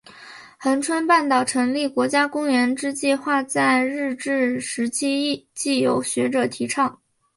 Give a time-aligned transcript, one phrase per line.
[0.57, 6.99] 恒春半岛成立国家公园之计画在日治时期即有学者提倡。